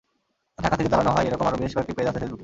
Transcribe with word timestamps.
ঢাকা 0.57 0.75
থেকে 0.75 0.89
চালানো 0.89 1.11
হয়—এ 1.11 1.31
রকম 1.31 1.45
আরও 1.45 1.57
বেশ 1.57 1.71
কয়েকটি 1.75 1.93
পেজ 1.97 2.07
আছে 2.07 2.19
ফেসবুকে। 2.19 2.39